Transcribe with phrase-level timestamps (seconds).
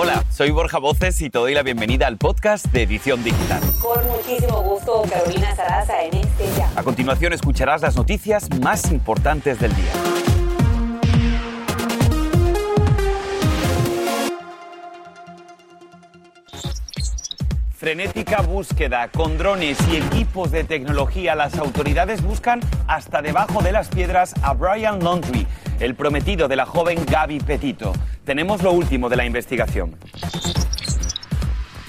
[0.00, 3.60] Hola, soy Borja Voces y te doy la bienvenida al podcast de Edición Digital.
[3.82, 6.70] Con muchísimo gusto, Carolina Sarasa en este ya.
[6.76, 9.90] A continuación escucharás las noticias más importantes del día.
[17.72, 21.34] Frenética búsqueda con drones y equipos de tecnología.
[21.34, 25.46] Las autoridades buscan hasta debajo de las piedras a Brian Laundrie,
[25.80, 27.92] el prometido de la joven Gaby Petito.
[28.28, 29.96] Tenemos lo último de la investigación.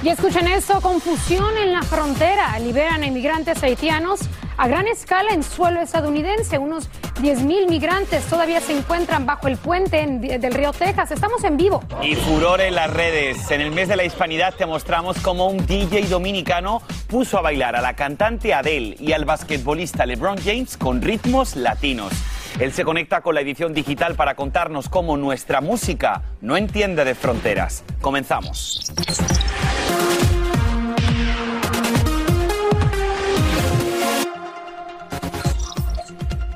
[0.02, 2.58] Y escuchen esto, confusión en la frontera.
[2.59, 4.22] Liberan a inmigrantes haitianos
[4.55, 6.58] a gran escala en suelo estadounidense.
[6.58, 6.88] Unos
[7.22, 11.12] 10.000 migrantes todavía se encuentran bajo el puente en- del río Texas.
[11.12, 11.84] Estamos en vivo.
[12.02, 13.52] Y furor en las redes.
[13.52, 17.76] En el mes de la hispanidad te mostramos cómo un DJ dominicano puso a bailar
[17.76, 22.13] a la cantante Adele y al basquetbolista LeBron James con ritmos latinos.
[22.58, 27.16] Él se conecta con la edición digital para contarnos cómo nuestra música no entiende de
[27.16, 27.84] fronteras.
[28.02, 28.91] Comenzamos.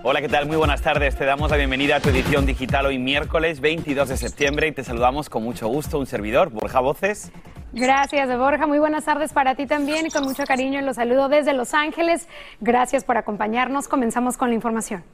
[0.06, 0.48] Hola, ¿qué tal?
[0.48, 1.16] Muy buenas tardes.
[1.16, 4.84] Te damos la bienvenida a tu edición digital hoy miércoles 22 de septiembre y te
[4.84, 7.32] saludamos con mucho gusto un servidor, Borja Voces.
[7.72, 8.68] Gracias, Borja.
[8.68, 12.28] Muy buenas tardes para ti también y con mucho cariño los saludo desde Los Ángeles.
[12.60, 13.88] Gracias por acompañarnos.
[13.88, 15.06] Comenzamos con la información.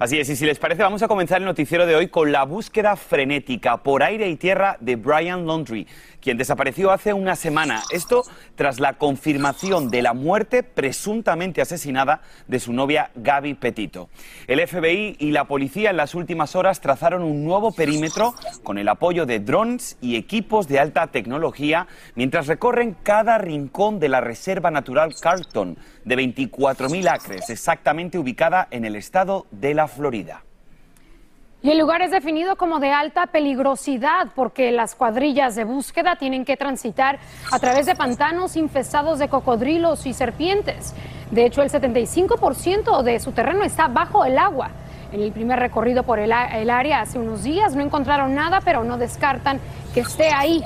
[0.00, 2.44] Así es, y si les parece, vamos a comenzar el noticiero de hoy con la
[2.44, 5.86] búsqueda frenética por aire y tierra de Brian Laundrie,
[6.22, 7.82] quien desapareció hace una semana.
[7.92, 8.22] Esto
[8.54, 14.08] tras la confirmación de la muerte presuntamente asesinada de su novia Gaby Petito.
[14.46, 18.88] El FBI y la policía en las últimas horas trazaron un nuevo perímetro con el
[18.88, 24.70] apoyo de drones y equipos de alta tecnología mientras recorren cada rincón de la Reserva
[24.70, 30.42] Natural Carlton de 24.000 acres, exactamente ubicada en el estado de la Florida.
[31.62, 36.46] Y el lugar es definido como de alta peligrosidad porque las cuadrillas de búsqueda tienen
[36.46, 37.18] que transitar
[37.52, 40.94] a través de pantanos infestados de cocodrilos y serpientes.
[41.30, 44.70] De hecho, el 75% de su terreno está bajo el agua.
[45.12, 48.96] En el primer recorrido por el, área hace unos días no encontraron nada, pero no
[48.96, 49.60] descartan
[49.92, 50.64] que esté ahí.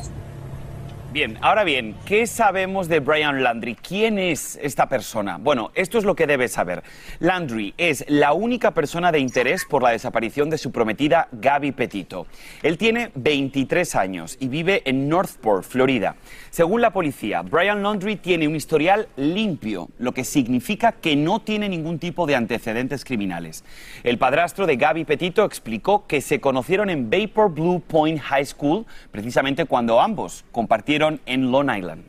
[1.14, 3.76] Bien, ahora bien, ¿qué sabemos de Brian Landry?
[3.76, 5.38] ¿Quién es esta persona?
[5.40, 6.82] Bueno, esto es lo que debes saber.
[7.20, 12.26] Landry es la única persona de interés por la desaparición de su prometida Gaby Petito.
[12.64, 16.16] Él tiene 23 años y vive en Northport, Florida.
[16.50, 21.68] Según la policía, Brian Landry tiene un historial limpio, lo que significa que no tiene
[21.68, 23.62] ningún tipo de antecedentes criminales.
[24.02, 28.84] El padrastro de Gaby Petito explicó que se conocieron en Vapor Blue Point High School
[29.12, 32.04] precisamente cuando ambos compartieron en Long Island.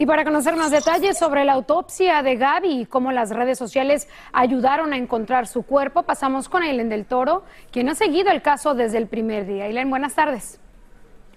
[0.00, 4.08] Y para conocer más detalles sobre la autopsia de Gaby y cómo las redes sociales
[4.32, 7.42] ayudaron a encontrar su cuerpo, pasamos con Aileen del Toro,
[7.72, 9.64] quien ha seguido el caso desde el primer día.
[9.64, 10.60] Aileen, buenas tardes.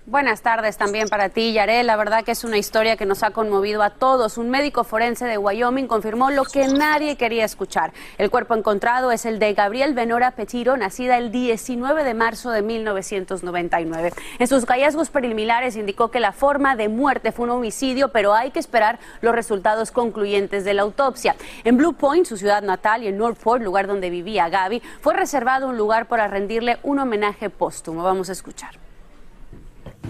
[0.07, 1.85] Buenas tardes también para ti, Yarel.
[1.85, 4.39] La verdad que es una historia que nos ha conmovido a todos.
[4.39, 7.93] Un médico forense de Wyoming confirmó lo que nadie quería escuchar.
[8.17, 12.63] El cuerpo encontrado es el de Gabriel Benora Petiro, nacida el 19 de marzo de
[12.63, 14.11] 1999.
[14.39, 18.49] En sus hallazgos preliminares indicó que la forma de muerte fue un homicidio, pero hay
[18.49, 21.35] que esperar los resultados concluyentes de la autopsia.
[21.63, 25.67] En Blue Point, su ciudad natal, y en Northport, lugar donde vivía Gaby, fue reservado
[25.67, 28.01] un lugar para rendirle un homenaje póstumo.
[28.01, 28.90] Vamos a escuchar.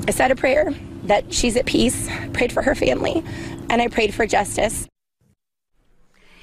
[0.07, 0.73] I said a prayer
[1.03, 3.23] that she's at peace, prayed for her family,
[3.69, 4.87] and I prayed for justice.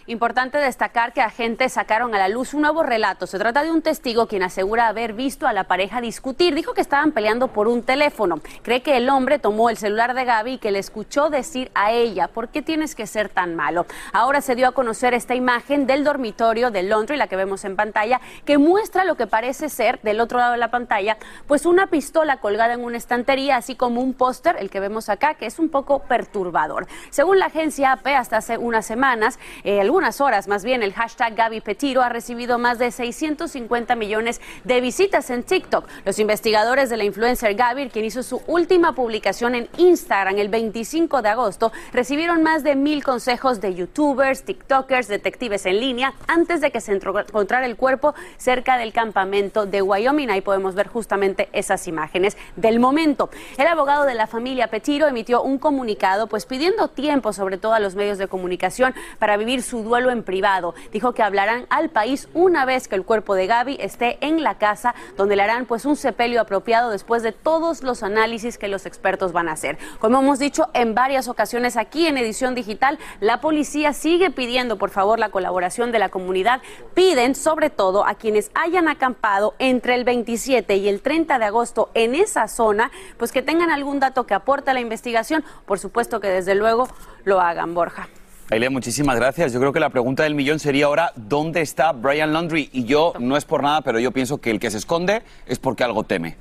[0.08, 3.26] Importante destacar que agentes sacaron a la luz un nuevo relato.
[3.26, 6.54] Se trata de un testigo quien asegura haber visto a la pareja discutir.
[6.54, 8.40] Dijo que estaban peleando por un teléfono.
[8.62, 11.92] Cree que el hombre tomó el celular de Gaby y que le escuchó decir a
[11.92, 13.84] ella, ¿por qué tienes que ser tan malo?
[14.14, 17.76] Ahora se dio a conocer esta imagen del dormitorio de Laundry, la que vemos en
[17.76, 21.88] pantalla, que muestra lo que parece ser, del otro lado de la pantalla, pues una
[21.88, 25.58] pistola colgada en una estantería, así como un póster, el que vemos acá, que es
[25.58, 26.86] un poco perturbador.
[27.10, 31.34] Según la agencia AP, hasta hace unas semanas, eh, algunas horas más bien, el hashtag
[31.34, 35.88] Gaby Petiro ha recibido más de 650 millones de visitas en TikTok.
[36.04, 41.20] Los investigadores de la influencer Gaby, quien hizo su última publicación en Instagram el 25
[41.20, 46.70] de agosto, recibieron más de mil consejos de youtubers, tiktokers, detectives en línea, antes de
[46.70, 50.30] que se encontrara el cuerpo cerca del campamento de Wyoming.
[50.30, 53.30] Ahí podemos ver justamente esas imágenes del momento.
[53.56, 57.80] El abogado de la familia Petiro emitió un comunicado pues pidiendo tiempo sobre todo a
[57.80, 60.74] los medios de comunicación para vivir su duelo en privado.
[60.92, 64.58] Dijo que hablarán al país una vez que el cuerpo de Gaby esté en la
[64.58, 68.86] casa, donde le harán pues un sepelio apropiado después de todos los análisis que los
[68.86, 69.78] expertos van a hacer.
[69.98, 74.90] Como hemos dicho en varias ocasiones aquí en Edición Digital, la policía sigue pidiendo por
[74.90, 76.60] favor la colaboración de la comunidad.
[76.94, 81.90] Piden sobre todo a quienes hayan acampado entre el 27 y el 30 de agosto
[81.94, 85.44] en esa zona, pues que tengan algún dato que aporte a la investigación.
[85.66, 86.88] Por supuesto que desde luego
[87.24, 88.08] lo hagan, Borja.
[88.50, 89.52] Ailea, muchísimas gracias.
[89.52, 92.70] Yo creo que la pregunta del millón sería ahora, ¿dónde está Brian Laundry?
[92.72, 95.58] Y yo, no es por nada, pero yo pienso que el que se esconde es
[95.58, 96.38] porque algo teme.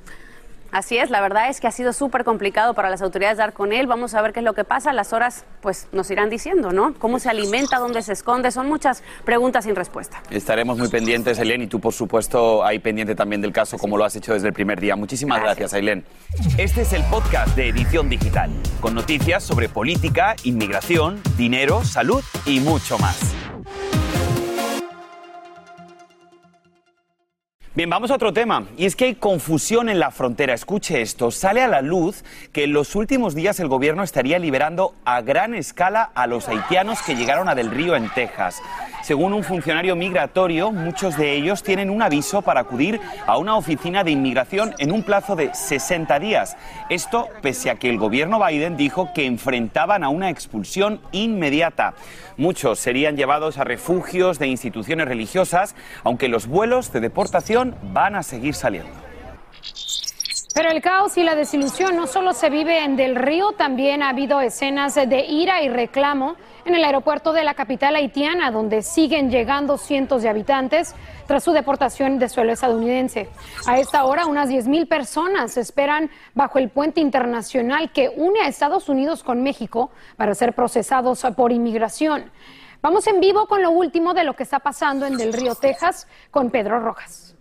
[0.70, 3.72] Así es, la verdad es que ha sido súper complicado para las autoridades dar con
[3.72, 3.86] él.
[3.86, 4.92] Vamos a ver qué es lo que pasa.
[4.92, 6.94] Las horas, pues, nos irán diciendo, ¿no?
[6.98, 7.78] ¿Cómo se alimenta?
[7.78, 8.50] ¿Dónde se esconde?
[8.50, 10.22] Son muchas preguntas sin respuesta.
[10.30, 14.04] Estaremos muy pendientes, Ailén, y tú, por supuesto, ahí pendiente también del caso, como lo
[14.04, 14.94] has hecho desde el primer día.
[14.94, 16.04] Muchísimas gracias, Ailén.
[16.58, 18.50] Este es el podcast de Edición Digital,
[18.80, 23.34] con noticias sobre política, inmigración, dinero, salud y mucho más.
[27.78, 28.64] Bien, vamos a otro tema.
[28.76, 30.52] Y es que hay confusión en la frontera.
[30.52, 31.30] Escuche esto.
[31.30, 35.54] Sale a la luz que en los últimos días el gobierno estaría liberando a gran
[35.54, 38.60] escala a los haitianos que llegaron a Del Río en Texas.
[39.02, 44.04] Según un funcionario migratorio, muchos de ellos tienen un aviso para acudir a una oficina
[44.04, 46.56] de inmigración en un plazo de 60 días.
[46.90, 51.94] Esto pese a que el gobierno Biden dijo que enfrentaban a una expulsión inmediata.
[52.36, 55.74] Muchos serían llevados a refugios de instituciones religiosas,
[56.04, 59.08] aunque los vuelos de deportación van a seguir saliendo.
[60.54, 64.08] Pero el caos y la desilusión no solo se vive en Del Río, también ha
[64.08, 66.34] habido escenas de ira y reclamo
[66.68, 70.94] en el aeropuerto de la capital haitiana, donde siguen llegando cientos de habitantes
[71.26, 73.30] tras su deportación de suelo estadounidense.
[73.66, 78.90] A esta hora, unas 10.000 personas esperan bajo el puente internacional que une a Estados
[78.90, 82.30] Unidos con México para ser procesados por inmigración.
[82.82, 86.06] Vamos en vivo con lo último de lo que está pasando en Del Río, Texas,
[86.30, 87.37] con Pedro Rojas.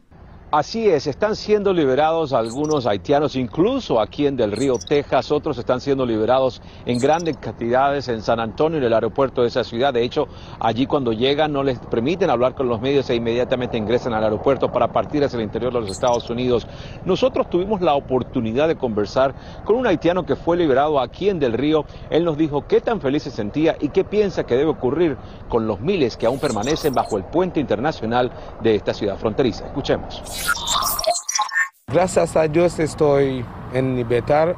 [0.50, 5.82] Así es, están siendo liberados algunos haitianos, incluso aquí en Del Río, Texas, otros están
[5.82, 9.94] siendo liberados en grandes cantidades en San Antonio, en el aeropuerto de esa ciudad.
[9.94, 10.30] De hecho,
[10.62, 14.72] allí cuando llegan no les permiten hablar con los medios e inmediatamente ingresan al aeropuerto
[14.72, 16.66] para partir hacia el interior de los Estados Unidos.
[17.04, 19.36] Nosotros tuvimos la oportunidad de conversar
[19.66, 21.84] con un haitiano que fue liberado aquí en Del Río.
[22.10, 25.18] Él nos dijo qué tan feliz se sentía y qué piensa que debe ocurrir
[25.50, 29.66] con los miles que aún permanecen bajo el puente internacional de esta ciudad fronteriza.
[29.66, 30.37] Escuchemos.
[31.88, 34.56] Gracias a Dios estoy en libertad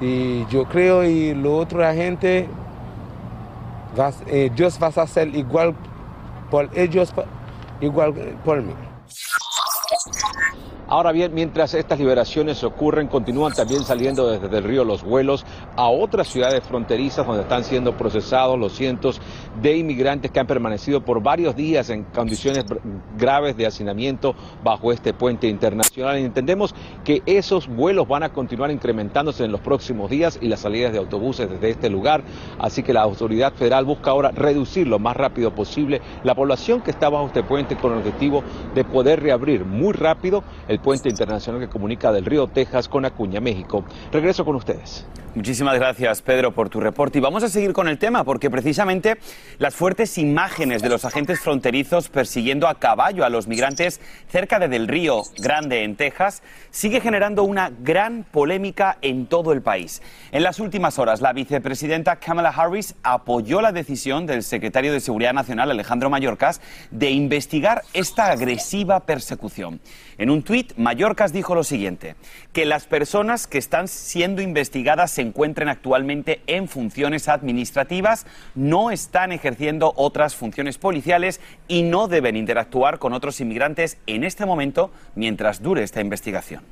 [0.00, 2.48] y yo creo y lo otro la gente,
[4.26, 5.74] eh, Dios va a hacer igual
[6.50, 7.12] por ellos,
[7.80, 8.14] igual
[8.44, 8.74] por mí.
[10.90, 15.88] Ahora bien, mientras estas liberaciones ocurren, continúan también saliendo desde el río los vuelos a
[15.88, 19.20] otras ciudades fronterizas donde están siendo procesados los cientos
[19.62, 22.64] de inmigrantes que han permanecido por varios días en condiciones
[23.18, 26.16] graves de hacinamiento bajo este puente internacional.
[26.18, 26.74] Entendemos
[27.04, 30.98] que esos vuelos van a continuar incrementándose en los próximos días y las salidas de
[30.98, 32.22] autobuses desde este lugar.
[32.58, 36.90] Así que la autoridad federal busca ahora reducir lo más rápido posible la población que
[36.90, 38.42] está bajo este puente con el objetivo
[38.74, 43.40] de poder reabrir muy rápido el puente internacional que comunica del río Texas con Acuña,
[43.40, 43.84] México.
[44.12, 45.06] Regreso con ustedes.
[45.34, 47.18] Muchísimas gracias, Pedro, por tu reporte.
[47.18, 49.18] Y vamos a seguir con el tema, porque precisamente
[49.58, 54.68] las fuertes imágenes de los agentes fronterizos persiguiendo a caballo a los migrantes cerca de
[54.68, 60.02] Del Río Grande, en Texas, sigue generando una gran polémica en todo el país.
[60.32, 65.32] En las últimas horas, la vicepresidenta Kamala Harris apoyó la decisión del secretario de Seguridad
[65.32, 66.60] Nacional, Alejandro Mayorkas,
[66.90, 69.80] de investigar esta agresiva persecución.
[70.18, 72.14] En un tuit, Mayorkas dijo lo siguiente,
[72.52, 79.29] que las personas que están siendo investigadas se encuentren actualmente en funciones administrativas, no están
[79.32, 85.62] ejerciendo otras funciones policiales y no deben interactuar con otros inmigrantes en este momento mientras
[85.62, 86.62] dure esta investigación.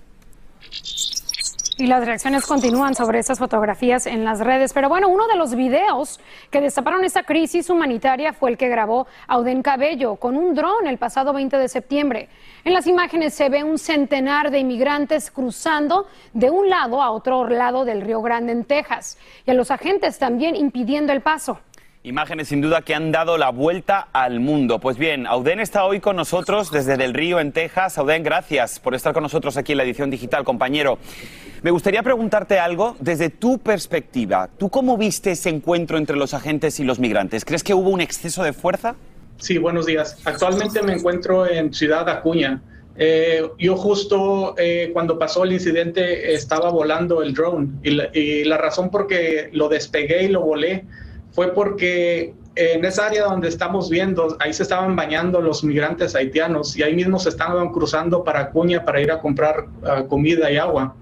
[1.81, 4.73] Y las reacciones continúan sobre esas fotografías en las redes.
[4.73, 6.19] Pero bueno, uno de los videos
[6.51, 10.99] que destaparon esta crisis humanitaria fue el que grabó Auden Cabello con un dron el
[10.99, 12.29] pasado 20 de septiembre.
[12.65, 17.49] En las imágenes se ve un centenar de inmigrantes cruzando de un lado a otro
[17.49, 21.61] lado del Río Grande en Texas y a los agentes también impidiendo el paso.
[22.09, 24.79] Imágenes sin duda que han dado la vuelta al mundo.
[24.79, 27.99] Pues bien, Auden está hoy con nosotros desde Del Río, en Texas.
[27.99, 30.99] Auden, gracias por estar con nosotros aquí en la edición digital, compañero.
[31.61, 34.49] Me gustaría preguntarte algo desde tu perspectiva.
[34.57, 37.45] ¿Tú cómo viste ese encuentro entre los agentes y los migrantes?
[37.45, 38.95] ¿Crees que hubo un exceso de fuerza?
[39.37, 40.19] Sí, buenos días.
[40.25, 42.63] Actualmente me encuentro en Ciudad Acuña.
[42.97, 48.91] Eh, yo justo eh, cuando pasó el incidente estaba volando el drone y la, razón
[48.91, 50.87] por que lo despegué y lo volé
[51.33, 56.77] fue porque en esa área donde estamos viendo, ahí se estaban bañando los migrantes haitianos
[56.77, 60.57] y ahí mismo se estaban cruzando para Acuña para ir a comprar ah, comida y
[60.57, 60.97] agua.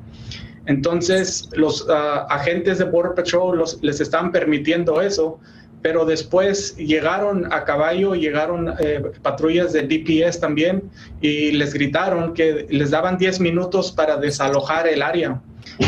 [0.66, 5.40] Entonces, los ah, agentes de Border Patrol les estaban permitiendo eso,
[5.80, 10.90] pero después llegaron a caballo, llegaron eh, patrullas de DPS también
[11.20, 15.40] y les gritaron que les daban 10 minutos para desalojar el área.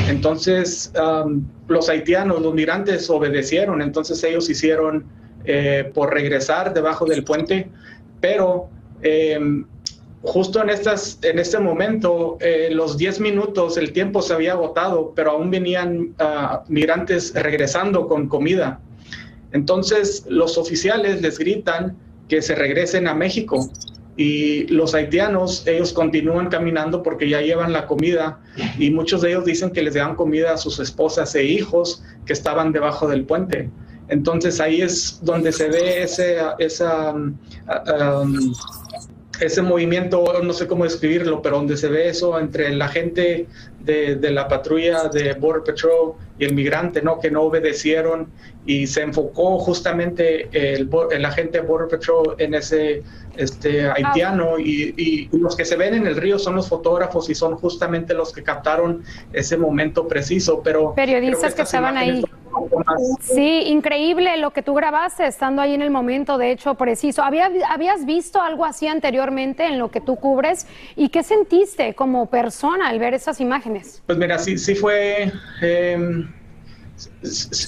[0.08, 0.92] Entonces,
[1.68, 5.04] los haitianos, los migrantes obedecieron, entonces ellos hicieron
[5.44, 7.70] eh, por regresar debajo del puente,
[8.20, 8.68] pero
[9.02, 9.64] em,
[10.22, 15.12] justo en, estas, en este momento, eh, los 10 minutos, el tiempo se había agotado,
[15.14, 18.80] pero aún venían ah, migrantes regresando con comida.
[19.52, 21.96] Entonces los oficiales les gritan
[22.28, 23.70] que se regresen a México
[24.18, 28.40] y los haitianos, ellos continúan caminando porque ya llevan la comida
[28.76, 32.32] y muchos de ellos dicen que les dan comida a sus esposas e hijos que
[32.32, 33.70] estaban debajo del puente.
[34.08, 38.54] Entonces ahí es donde se ve esa, um, um,
[39.40, 43.46] ese movimiento, no sé cómo describirlo, pero donde se ve eso entre la gente
[43.80, 47.18] de, de, la patrulla de Border Patrol y el migrante, ¿no?
[47.20, 48.28] Que no obedecieron
[48.66, 53.02] y se enfocó justamente el, el agente de Border Patrol en ese
[53.36, 57.34] este, haitiano y, y, los que se ven en el río son los fotógrafos y
[57.34, 60.94] son justamente los que captaron ese momento preciso, pero...
[60.94, 62.22] Periodistas que, estaban ahí.
[63.20, 67.22] Sí, increíble lo que tú grabaste estando ahí en el momento, de hecho, preciso.
[67.22, 70.66] ¿Había, ¿Habías visto algo así anteriormente en lo que tú cubres?
[70.96, 74.02] ¿Y qué sentiste como persona al ver esas imágenes?
[74.06, 75.32] Pues mira, sí, sí fue...
[75.60, 76.28] Em,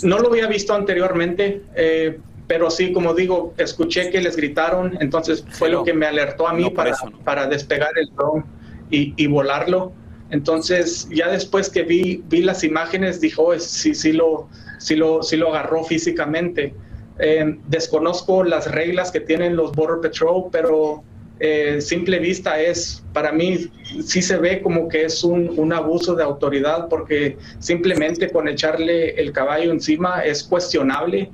[0.03, 5.45] no lo había visto anteriormente, eh, pero sí, como digo, escuché que les gritaron, entonces
[5.51, 8.45] fue lo que me alertó a mí para, para despegar el dron
[8.91, 9.93] y, volarlo.
[10.31, 14.49] Entonces, ya después que vi, vi las imágenes, dijo, sí, sí lo,
[14.81, 16.75] sí lo, sí lo agarró físicamente.
[17.19, 21.05] Eh, desconozco las reglas que tienen los Border Patrol, pero
[21.39, 23.71] eh, simple vista es, para mí,
[24.03, 29.11] sí se ve como que es un, un, abuso de autoridad, porque simplemente con echarle
[29.21, 31.31] el caballo encima es cuestionable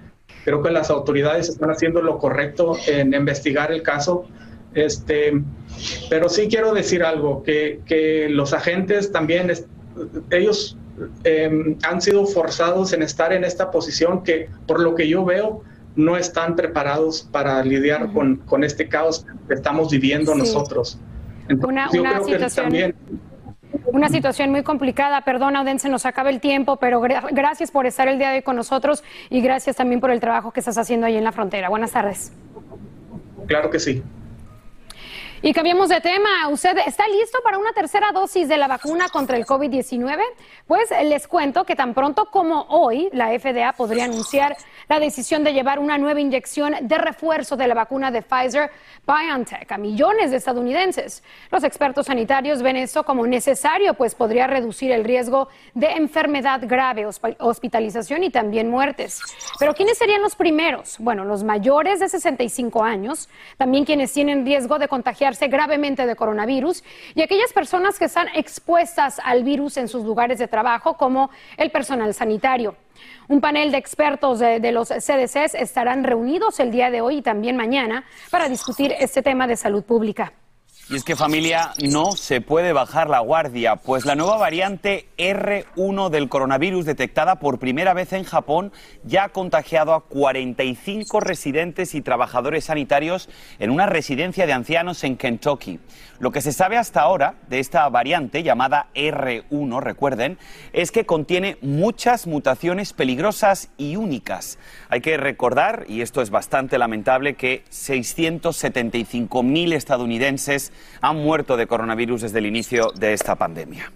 [0.46, 4.26] Creo que las autoridades están haciendo lo correcto en investigar el caso.
[4.74, 5.32] Este,
[6.08, 9.50] pero sí quiero decir algo, que, que los agentes también,
[10.30, 10.78] ellos
[11.24, 15.62] em, han sido forzados en estar en esta posición que, por lo que yo veo,
[15.94, 20.98] no están preparados para lidiar con, con, este caos que estamos viviendo nosotros.
[21.48, 22.94] Entonces, yo creo que también
[23.86, 25.22] una situación muy complicada.
[25.22, 28.42] Perdona, Auden, se nos acaba el tiempo, pero gracias por estar el día de hoy
[28.42, 31.68] con nosotros y gracias también por el trabajo que estás haciendo ahí en la frontera.
[31.68, 32.32] Buenas tardes.
[33.46, 34.02] Claro que sí.
[35.46, 36.48] Y cambiamos de tema.
[36.48, 40.20] ¿Usted está listo para una tercera dosis de la vacuna contra el COVID-19?
[40.66, 44.56] Pues les cuento que tan pronto como hoy, la FDA podría anunciar
[44.88, 48.72] la decisión de llevar una nueva inyección de refuerzo de la vacuna de Pfizer
[49.06, 51.22] BioNTech a millones de estadounidenses.
[51.52, 57.06] Los expertos sanitarios ven esto como necesario, pues podría reducir el riesgo de enfermedad grave,
[57.06, 59.20] hospitalización y también muertes.
[59.60, 60.96] Pero ¿quiénes serían los primeros?
[60.98, 66.82] Bueno, los mayores de 65 años, también quienes tienen riesgo de contagiarse gravemente de coronavirus
[67.14, 71.70] y aquellas personas que están expuestas al virus en sus lugares de trabajo, como el
[71.70, 72.76] personal sanitario.
[73.28, 77.56] Un panel de expertos de, los CDCs estarán reunidos el día de hoy y también
[77.56, 80.32] mañana para discutir este tema de salud pública.
[80.88, 86.10] Y es que familia, no se puede bajar la guardia, pues la nueva variante R1
[86.10, 88.70] del coronavirus detectada por primera vez en Japón
[89.02, 93.28] ya ha contagiado a 45 residentes y trabajadores sanitarios
[93.58, 95.80] en una residencia de ancianos en Kentucky.
[96.20, 100.38] Lo que se sabe hasta ahora de esta variante llamada R1, recuerden,
[100.72, 104.56] es que contiene muchas mutaciones peligrosas y únicas.
[104.88, 112.22] Hay que recordar, y esto es bastante lamentable, que 675.000 estadounidenses han muerto de coronavirus
[112.22, 113.92] desde el inicio de esta pandemia.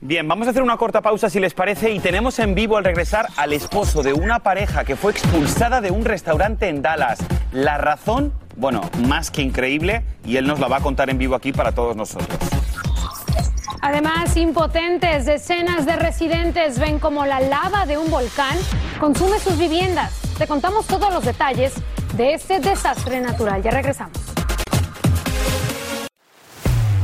[0.00, 2.84] Bien, vamos a hacer una corta pausa si les parece y tenemos en vivo al
[2.84, 7.20] regresar al esposo de una pareja que fue expulsada de un restaurante en Dallas.
[7.52, 11.34] La razón, bueno, más que increíble y él nos la va a contar en vivo
[11.34, 12.38] aquí para todos nosotros.
[13.80, 18.58] Además, impotentes, decenas de residentes ven como la lava de un volcán
[19.00, 20.12] consume sus viviendas.
[20.36, 21.74] Te contamos todos los detalles
[22.16, 23.62] de este desastre natural.
[23.62, 24.33] Ya regresamos.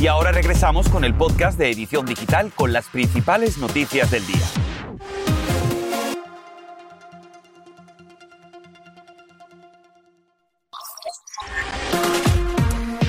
[0.01, 4.47] Y ahora regresamos con el podcast de Edición Digital con las principales noticias del día.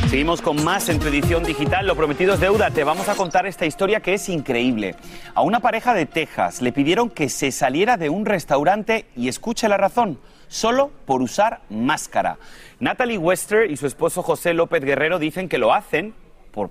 [0.09, 1.87] Seguimos con más en tu edición digital.
[1.87, 2.71] Lo prometido es deuda.
[2.71, 4.97] Te vamos a contar esta historia que es increíble.
[5.33, 9.69] A una pareja de Texas le pidieron que se saliera de un restaurante y escuche
[9.69, 10.19] la razón
[10.49, 12.37] solo por usar máscara.
[12.81, 16.13] Natalie Wester y su esposo José López Guerrero dicen que lo hacen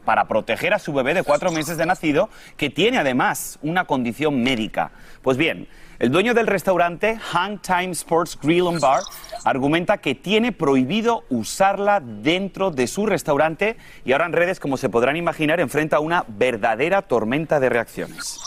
[0.04, 4.42] para proteger a su bebé de cuatro meses de nacido, que tiene además una condición
[4.42, 4.92] médica.
[5.22, 5.68] Pues bien,
[5.98, 9.02] el dueño del restaurante, Hang Time Sports Grill and Bar,
[9.44, 14.88] argumenta que tiene prohibido usarla dentro de su restaurante y ahora en redes, como se
[14.88, 18.40] podrán imaginar, enfrenta una verdadera tormenta de reacciones.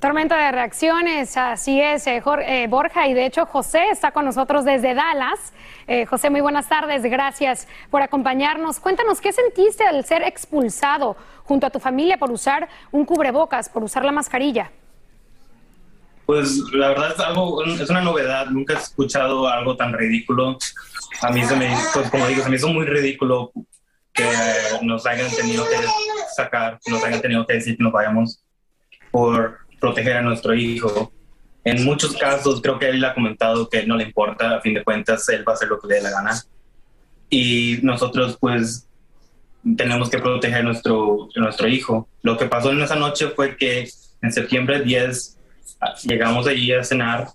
[0.00, 4.24] Tormenta de reacciones, así es, eh, Jor- eh, Borja, y de hecho José está con
[4.24, 5.52] nosotros desde Dallas.
[5.88, 8.78] Eh, José, muy buenas tardes, gracias por acompañarnos.
[8.78, 13.82] Cuéntanos, ¿qué sentiste al ser expulsado junto a tu familia por usar un cubrebocas, por
[13.82, 14.70] usar la mascarilla?
[16.26, 20.58] Pues la verdad es algo, es una novedad, nunca he escuchado algo tan ridículo.
[21.22, 23.50] A mí se me, pues como digo, se me hizo muy ridículo
[24.12, 24.30] que
[24.82, 25.76] nos hayan tenido que
[26.36, 28.44] sacar, nos hayan tenido que decir que nos vayamos
[29.10, 31.12] por proteger a nuestro hijo.
[31.64, 34.84] En muchos casos creo que él ha comentado que no le importa, a fin de
[34.84, 36.42] cuentas él va a hacer lo que le dé la gana.
[37.30, 38.88] Y nosotros pues
[39.76, 42.08] tenemos que proteger a nuestro, a nuestro hijo.
[42.22, 43.88] Lo que pasó en esa noche fue que
[44.22, 45.38] en septiembre 10
[45.80, 47.28] ah, llegamos allí a cenar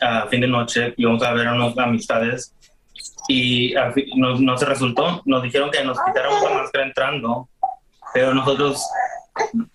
[0.00, 2.54] a fin de noche, íbamos a ver a unas amistades
[3.28, 3.74] y
[4.16, 5.22] no, no se resultó.
[5.24, 7.48] Nos dijeron que nos quitáramos la máscara entrando,
[8.12, 8.82] pero nosotros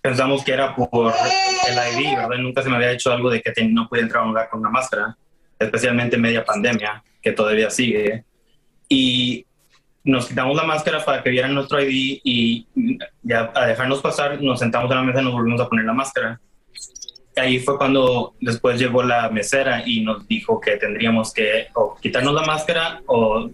[0.01, 1.13] pensamos que era por
[1.67, 2.37] el ID, ¿verdad?
[2.37, 4.49] Nunca se me había hecho algo de que te- no puede entrar a un lugar
[4.49, 5.17] con una máscara,
[5.59, 8.23] especialmente en media pandemia, que todavía sigue.
[8.89, 9.45] Y
[10.03, 12.67] nos quitamos la máscara para que vieran nuestro ID y
[13.23, 15.93] ya a dejarnos pasar, nos sentamos en la mesa y nos volvimos a poner la
[15.93, 16.39] máscara.
[17.37, 22.33] Ahí fue cuando después llegó la mesera y nos dijo que tendríamos que o quitarnos
[22.33, 23.49] la máscara o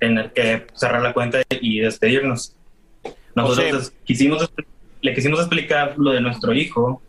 [0.00, 2.56] tener que cerrar la cuenta y despedirnos.
[3.36, 3.92] Nosotros José.
[4.04, 4.50] quisimos,
[5.02, 7.02] le quisimos explicar lo de nuestro hijo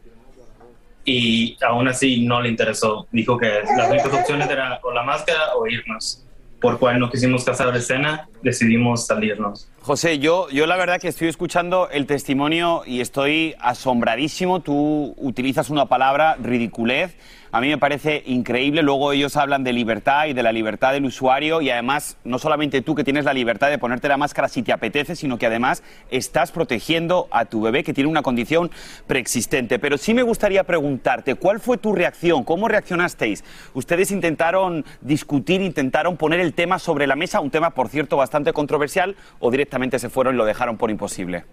[1.03, 3.07] y aún así no le interesó.
[3.11, 6.25] Dijo que las únicas opciones eran o la máscara o irnos.
[6.59, 9.70] Por cual no quisimos casar escena, decidimos salirnos.
[9.83, 14.59] José, yo, yo la verdad que estoy escuchando el testimonio y estoy asombradísimo.
[14.59, 17.15] Tú utilizas una palabra, ridiculez.
[17.53, 18.83] A mí me parece increíble.
[18.83, 22.81] Luego ellos hablan de libertad y de la libertad del usuario y además no solamente
[22.81, 25.83] tú que tienes la libertad de ponerte la máscara si te apetece, sino que además
[26.11, 28.69] estás protegiendo a tu bebé que tiene una condición
[29.07, 29.79] preexistente.
[29.79, 32.43] Pero sí me gustaría preguntarte, ¿cuál fue tu reacción?
[32.43, 33.43] ¿Cómo reaccionasteis?
[33.73, 38.53] Ustedes intentaron discutir, intentaron poner el tema sobre la mesa, un tema por cierto bastante
[38.53, 41.45] controversial, o directamente se fueron y lo dejaron por imposible.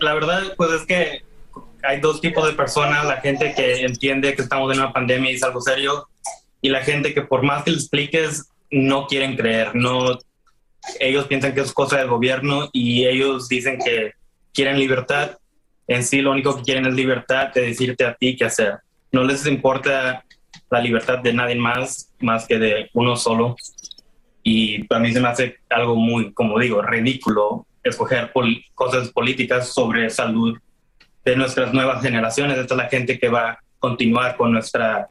[0.00, 1.22] La verdad, pues es que
[1.82, 5.34] hay dos tipos de personas, la gente que entiende que estamos en una pandemia y
[5.34, 6.08] es algo serio,
[6.60, 10.18] y la gente que por más que le expliques, no quieren creer, no,
[11.00, 14.12] ellos piensan que es cosa del gobierno y ellos dicen que
[14.52, 15.38] quieren libertad,
[15.86, 18.78] en sí lo único que quieren es libertad de decirte a ti qué hacer.
[19.12, 20.24] No les importa
[20.70, 23.56] la libertad de nadie más, más que de uno solo.
[24.48, 29.74] Y para mí se me hace algo muy, como digo, ridículo escoger pol- cosas políticas
[29.74, 30.56] sobre salud
[31.24, 32.56] de nuestras nuevas generaciones.
[32.56, 35.08] Esta es la gente que va a continuar con nuestra,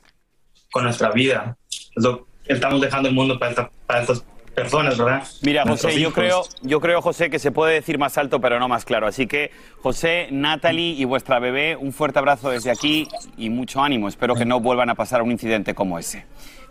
[0.72, 1.58] con nuestra vida.
[1.98, 4.24] Eso- estamos dejando el mundo para, esta- para estas
[4.56, 5.22] personas, ¿verdad?
[5.42, 8.70] Mira, José, yo creo, yo creo, José, que se puede decir más alto, pero no
[8.70, 9.06] más claro.
[9.06, 14.08] Así que, José, Natalie y vuestra bebé, un fuerte abrazo desde aquí y mucho ánimo.
[14.08, 16.24] Espero que no vuelvan a pasar un incidente como ese.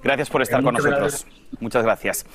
[0.05, 1.27] Gracias por estar con nosotros.
[1.61, 2.27] Muchas gracias.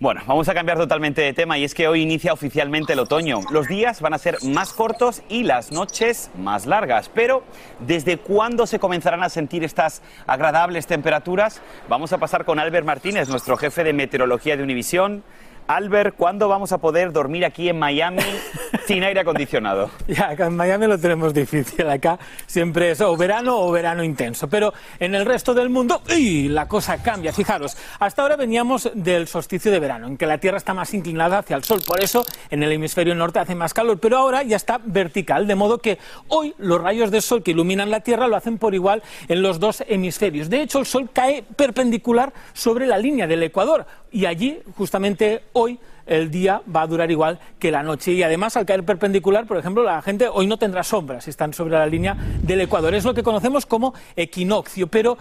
[0.00, 3.40] Bueno, vamos a cambiar totalmente de tema y es que hoy inicia oficialmente el otoño.
[3.50, 7.10] Los días van a ser más cortos y las noches más largas.
[7.12, 7.42] Pero,
[7.80, 11.60] ¿desde cuándo se comenzarán a sentir estas agradables temperaturas?
[11.88, 15.24] Vamos a pasar con Albert Martínez, nuestro jefe de meteorología de Univisión.
[15.68, 18.22] Albert, ¿cuándo vamos a poder dormir aquí en Miami
[18.86, 19.90] sin aire acondicionado?
[20.06, 21.90] Ya, acá en Miami lo tenemos difícil.
[21.90, 24.48] Acá siempre es o verano o verano intenso.
[24.48, 26.48] Pero en el resto del mundo, ¡uy!
[26.48, 27.34] la cosa cambia.
[27.34, 31.40] Fijaros, hasta ahora veníamos del solsticio de verano, en que la Tierra está más inclinada
[31.40, 31.82] hacia el Sol.
[31.86, 34.00] Por eso en el hemisferio norte hace más calor.
[34.00, 37.90] Pero ahora ya está vertical, de modo que hoy los rayos de Sol que iluminan
[37.90, 40.48] la Tierra lo hacen por igual en los dos hemisferios.
[40.48, 43.84] De hecho, el Sol cae perpendicular sobre la línea del Ecuador.
[44.10, 48.12] Y allí, justamente hoy, el día va a durar igual que la noche.
[48.12, 51.52] Y además, al caer perpendicular, por ejemplo, la gente hoy no tendrá sombras si están
[51.52, 52.94] sobre la línea del Ecuador.
[52.94, 54.86] Es lo que conocemos como equinoccio.
[54.86, 55.18] Pero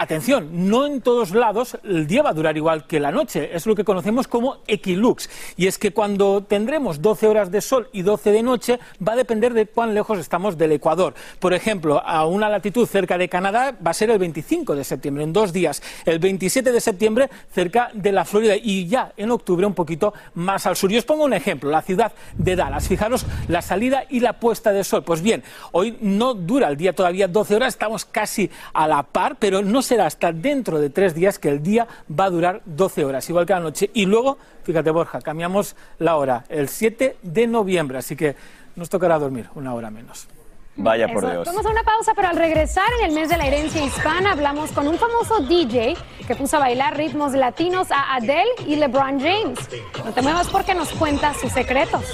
[0.00, 3.66] Atención, no en todos lados el día va a durar igual que la noche, es
[3.66, 5.28] lo que conocemos como equilux.
[5.56, 9.16] Y es que cuando tendremos 12 horas de sol y 12 de noche va a
[9.16, 11.14] depender de cuán lejos estamos del Ecuador.
[11.40, 15.24] Por ejemplo, a una latitud cerca de Canadá va a ser el 25 de septiembre,
[15.24, 15.82] en dos días.
[16.04, 20.64] El 27 de septiembre cerca de la Florida y ya en octubre un poquito más
[20.66, 20.92] al sur.
[20.92, 22.86] Y os pongo un ejemplo, la ciudad de Dallas.
[22.86, 25.02] Fijaros la salida y la puesta de sol.
[25.02, 29.38] Pues bien, hoy no dura el día todavía 12 horas, estamos casi a la par,
[29.40, 33.04] pero no será hasta dentro de tres días que el día va a durar 12
[33.04, 33.90] horas, igual que la noche.
[33.94, 38.36] Y luego, fíjate Borja, cambiamos la hora, el 7 de noviembre, así que
[38.76, 40.28] nos tocará dormir una hora menos.
[40.76, 41.32] Vaya por Eso.
[41.32, 41.46] Dios.
[41.46, 44.70] Vamos a una pausa, pero al regresar en el mes de la herencia hispana hablamos
[44.70, 49.58] con un famoso DJ que puso a bailar ritmos latinos a Adele y LeBron James.
[50.04, 52.04] No te muevas porque nos cuenta sus secretos.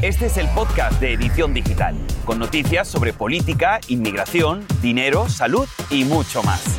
[0.00, 6.04] Este es el podcast de Edición Digital, con noticias sobre política, inmigración, dinero, salud y
[6.04, 6.78] mucho más.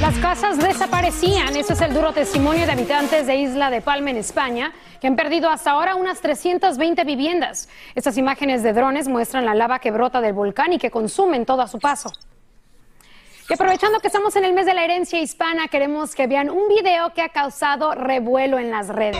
[0.00, 1.56] Las casas desaparecían.
[1.56, 5.16] Ese es el duro testimonio de habitantes de Isla de Palma en España, que han
[5.16, 7.68] perdido hasta ahora unas 320 viviendas.
[7.94, 11.60] Estas imágenes de drones muestran la lava que brota del volcán y que consumen todo
[11.60, 12.10] a su paso.
[13.48, 16.66] Y aprovechando que estamos en el mes de la herencia hispana, queremos que vean un
[16.68, 19.18] video que ha causado revuelo en las redes.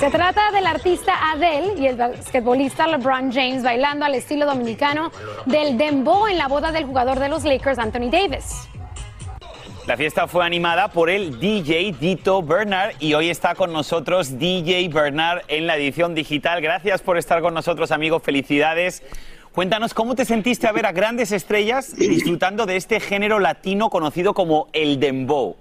[0.00, 5.12] Se trata del artista Adele y el basquetbolista LeBron James bailando al estilo dominicano
[5.44, 8.68] del dembow en la boda del jugador de los Lakers, Anthony Davis.
[9.86, 14.88] La fiesta fue animada por el DJ Dito Bernard y hoy está con nosotros DJ
[14.88, 16.62] Bernard en la edición digital.
[16.62, 18.20] Gracias por estar con nosotros, amigo.
[18.20, 19.02] Felicidades.
[19.58, 24.32] Cuéntanos cómo te sentiste a ver a grandes estrellas disfrutando de este género latino conocido
[24.32, 25.56] como el dembow.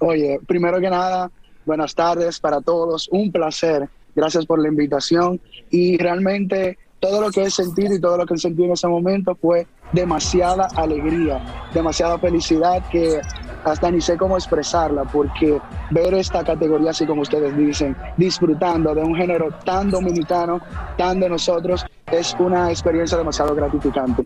[0.00, 1.30] Oye, primero que nada,
[1.64, 3.08] buenas tardes para todos.
[3.12, 3.88] Un placer.
[4.16, 5.40] Gracias por la invitación.
[5.70, 9.36] Y realmente todo lo que he sentido y todo lo que sentí en ese momento
[9.36, 13.20] fue demasiada alegría, demasiada felicidad que
[13.66, 19.02] hasta ni sé cómo expresarla, porque ver esta categoría, así como ustedes dicen, disfrutando de
[19.02, 20.60] un género tan dominicano,
[20.96, 24.24] tan de nosotros, es una experiencia demasiado gratificante.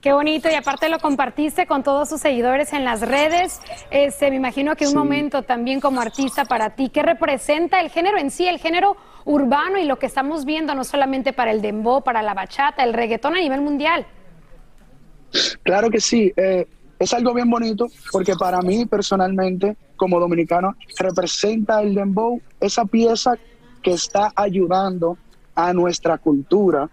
[0.00, 3.60] Qué bonito, y aparte lo compartiste con todos sus seguidores en las redes.
[3.90, 4.96] Este, me imagino que un Sí.
[4.98, 9.78] momento también como artista para ti, ¿qué representa el género en sí, el género urbano
[9.78, 13.34] y lo que estamos viendo, no solamente para el dembow, para la bachata, el reggaetón
[13.34, 14.06] a nivel mundial?
[15.62, 16.66] Claro que sí, eh,
[16.98, 23.34] es algo bien bonito porque para mí personalmente, como dominicano, representa el dembow esa pieza
[23.82, 25.18] que está ayudando
[25.54, 26.88] a nuestra cultura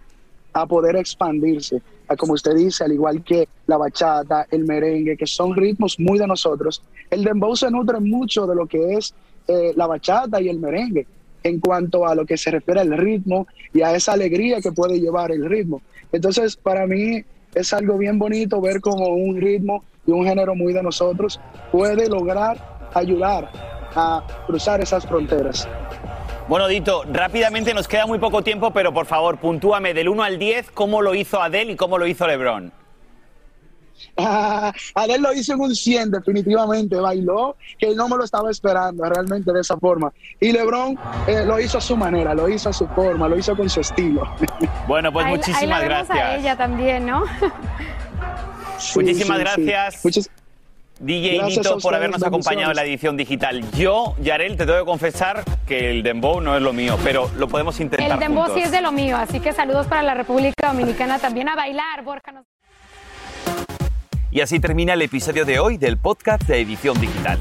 [0.52, 1.80] a poder expandirse.
[2.08, 6.18] Ah, Como usted dice, al igual que la bachata, el merengue, que son ritmos muy
[6.18, 9.14] de nosotros, el dembow se nutre mucho de lo que es
[9.48, 11.06] eh, la bachata y el merengue
[11.42, 15.00] en cuanto a lo que se refiere al ritmo y a esa alegría que puede
[15.00, 15.80] llevar el ritmo.
[16.12, 20.72] Entonces, para mí es algo bien bonito ver cómo un ritmo y un género muy
[20.72, 22.58] de nosotros puede lograr
[22.94, 23.50] ayudar
[23.94, 25.68] a cruzar esas fronteras.
[26.48, 30.38] Bueno, Dito, rápidamente nos queda muy poco tiempo, pero por favor, puntúame del 1 al
[30.38, 32.72] 10 cómo lo hizo Adele y cómo lo hizo LeBron.
[34.16, 39.04] Ah, Adele lo hizo en un 100, definitivamente, bailó, que no me lo estaba esperando
[39.04, 40.12] realmente de esa forma.
[40.40, 43.56] Y LeBron eh, lo hizo a su manera, lo hizo a su forma, lo hizo
[43.56, 44.22] con su estilo.
[44.88, 46.40] Bueno, pues Ahí- ahí muchísimas la vemos a gracias.
[46.40, 47.22] ella también, ¿no?
[48.94, 49.62] Muchísimas Sí, sí, sí.
[49.64, 50.04] gracias.
[50.04, 50.30] Muchas-
[51.00, 53.64] DJ Gracias a Dito por habernos acompañado en la edición digital.
[53.72, 57.48] Yo, Yarel, te tengo que confesar que el dembow no es lo mío, pero lo
[57.48, 58.58] podemos intentar El dembow juntos.
[58.60, 62.04] sí es de lo mío, así que saludos para la República Dominicana también a bailar,
[62.04, 62.30] Borja.
[62.30, 62.44] nos-
[64.30, 67.38] Y así termina el episodio de hoy del podcast de Edición Digital.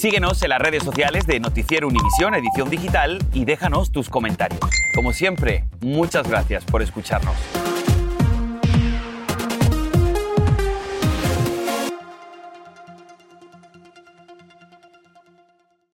[0.00, 4.60] Síguenos en las redes sociales de Noticiero Univisión Edición Digital y déjanos tus comentarios.
[4.94, 7.34] Como siempre, muchas gracias por escucharnos.